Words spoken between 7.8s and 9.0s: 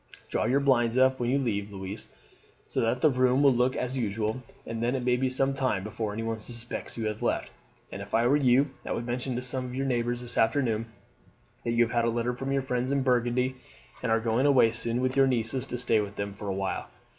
and if I were you I